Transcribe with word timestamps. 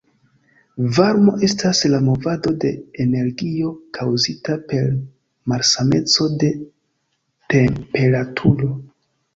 Varmo 0.99 1.33
estas 1.47 1.81
la 1.95 1.99
movado 2.07 2.53
de 2.65 2.71
energio 3.05 3.75
kaŭzita 3.99 4.59
per 4.73 4.91
malsameco 5.53 6.33
de 6.45 6.53
temperaturo. 7.57 8.75